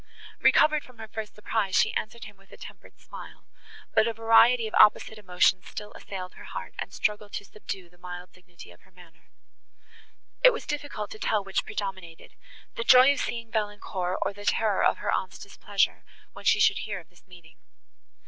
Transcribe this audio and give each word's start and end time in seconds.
Recovered 0.39 0.83
from 0.83 0.97
her 0.97 1.07
first 1.07 1.35
surprise, 1.35 1.75
she 1.75 1.93
answered 1.93 2.23
him 2.23 2.35
with 2.35 2.51
a 2.51 2.57
tempered 2.57 2.97
smile; 2.99 3.45
but 3.93 4.07
a 4.07 4.13
variety 4.13 4.65
of 4.65 4.73
opposite 4.73 5.19
emotions 5.19 5.67
still 5.67 5.93
assailed 5.93 6.33
her 6.33 6.43
heart, 6.43 6.73
and 6.79 6.91
struggled 6.91 7.33
to 7.33 7.45
subdue 7.45 7.87
the 7.87 7.99
mild 7.99 8.31
dignity 8.31 8.71
of 8.71 8.81
her 8.81 8.89
manner. 8.89 9.29
It 10.43 10.53
was 10.53 10.65
difficult 10.65 11.11
to 11.11 11.19
tell 11.19 11.43
which 11.43 11.65
predominated—the 11.65 12.83
joy 12.83 13.11
of 13.13 13.19
seeing 13.19 13.51
Valancourt, 13.51 14.17
or 14.23 14.33
the 14.33 14.43
terror 14.43 14.83
of 14.83 14.97
her 14.97 15.11
aunt's 15.11 15.37
displeasure, 15.37 16.03
when 16.33 16.45
she 16.45 16.59
should 16.59 16.79
hear 16.79 16.99
of 16.99 17.09
this 17.09 17.27
meeting. 17.27 17.57